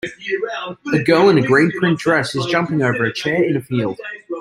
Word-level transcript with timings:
A 0.95 0.99
girl 1.03 1.29
in 1.29 1.37
a 1.37 1.45
green 1.45 1.69
print 1.69 1.99
dress 1.99 2.33
is 2.33 2.43
jumping 2.47 2.81
over 2.81 3.03
a 3.05 3.13
chair 3.13 3.43
in 3.43 3.55
a 3.55 3.61
field. 3.61 3.99